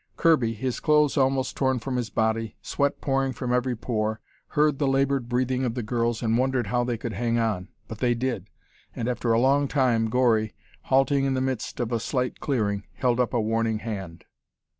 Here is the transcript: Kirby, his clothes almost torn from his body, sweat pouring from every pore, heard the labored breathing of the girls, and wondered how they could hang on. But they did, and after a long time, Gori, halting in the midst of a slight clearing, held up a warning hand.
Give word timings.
Kirby, 0.17 0.53
his 0.53 0.79
clothes 0.79 1.15
almost 1.15 1.55
torn 1.55 1.77
from 1.77 1.95
his 1.95 2.09
body, 2.09 2.55
sweat 2.63 3.01
pouring 3.01 3.33
from 3.33 3.53
every 3.53 3.75
pore, 3.75 4.19
heard 4.57 4.79
the 4.79 4.87
labored 4.87 5.29
breathing 5.29 5.63
of 5.63 5.75
the 5.75 5.83
girls, 5.83 6.23
and 6.23 6.39
wondered 6.39 6.65
how 6.65 6.83
they 6.83 6.97
could 6.97 7.13
hang 7.13 7.37
on. 7.37 7.67
But 7.87 7.99
they 7.99 8.15
did, 8.15 8.49
and 8.95 9.07
after 9.07 9.31
a 9.31 9.39
long 9.39 9.67
time, 9.67 10.09
Gori, 10.09 10.55
halting 10.85 11.25
in 11.25 11.35
the 11.35 11.39
midst 11.39 11.79
of 11.79 11.91
a 11.91 11.99
slight 11.99 12.39
clearing, 12.39 12.87
held 12.95 13.19
up 13.19 13.31
a 13.31 13.39
warning 13.39 13.77
hand. 13.77 14.25